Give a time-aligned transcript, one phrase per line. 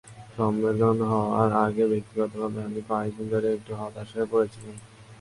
[0.35, 4.75] সম্মেলনে যাওয়ার আগে ব্যক্তিগতভাবে আমি কয়েক দিন ধরে একটু হতাশ হয়ে পড়েছিলাম।